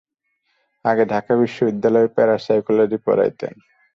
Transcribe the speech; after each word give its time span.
আগে 0.85 1.03
ঢাকা 1.05 1.33
বিশ্ববিদ্যালয়ে 1.35 2.07
প্যারাসাইকোলজি 2.07 2.97
পড়াতেন। 3.05 3.53